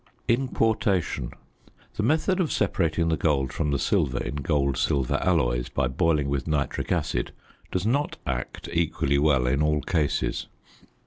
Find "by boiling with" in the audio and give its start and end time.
5.69-6.47